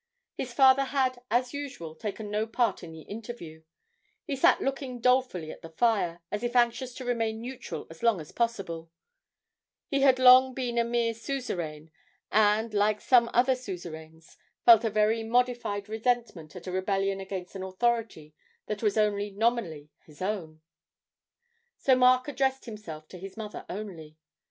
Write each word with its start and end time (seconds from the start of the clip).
His 0.35 0.51
father 0.51 0.85
had, 0.85 1.21
as 1.29 1.53
usual, 1.53 1.93
taken 1.93 2.31
no 2.31 2.47
part 2.47 2.81
in 2.83 2.91
the 2.91 3.03
interview; 3.03 3.61
he 4.25 4.35
sat 4.35 4.59
looking 4.59 4.99
dolefully 4.99 5.51
at 5.51 5.61
the 5.61 5.69
fire, 5.69 6.21
as 6.31 6.41
if 6.41 6.55
anxious 6.55 6.95
to 6.95 7.05
remain 7.05 7.39
neutral 7.39 7.85
as 7.91 8.01
long 8.01 8.19
as 8.19 8.31
possible; 8.31 8.89
he 9.91 10.01
had 10.01 10.17
long 10.17 10.55
been 10.55 10.79
a 10.79 10.83
mere 10.83 11.13
suzerain, 11.13 11.91
and, 12.31 12.73
like 12.73 12.99
some 12.99 13.29
other 13.31 13.53
suzerains, 13.53 14.37
felt 14.65 14.83
a 14.83 14.89
very 14.89 15.21
modified 15.21 15.87
resentment 15.87 16.55
at 16.55 16.65
a 16.65 16.71
rebellion 16.71 17.19
against 17.19 17.53
an 17.53 17.61
authority 17.61 18.33
that 18.65 18.81
was 18.81 18.97
only 18.97 19.29
nominally 19.29 19.91
his 20.07 20.19
own. 20.19 20.61
So 21.77 21.95
Mark 21.95 22.27
addressed 22.27 22.65
himself 22.65 23.07
to 23.09 23.19
his 23.19 23.37
mother 23.37 23.67
only. 23.69 24.17